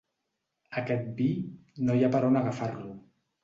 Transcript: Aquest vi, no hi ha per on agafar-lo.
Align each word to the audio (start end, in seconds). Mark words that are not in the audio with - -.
Aquest 0.83 1.11
vi, 1.21 1.29
no 1.87 1.99
hi 1.99 2.03
ha 2.09 2.13
per 2.19 2.25
on 2.33 2.43
agafar-lo. 2.43 2.93